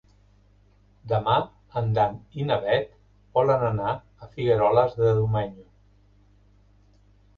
Demà 1.11 1.35
en 1.81 1.91
Dan 1.97 2.17
i 2.41 2.47
na 2.51 2.57
Bet 2.65 2.89
volen 3.37 3.67
anar 3.69 3.93
a 4.27 4.31
Figueroles 4.33 4.97
de 5.03 5.13
Domenyo. 5.21 5.71